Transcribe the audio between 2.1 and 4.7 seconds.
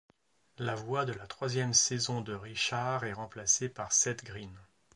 de Richard est remplacé par Seth Green.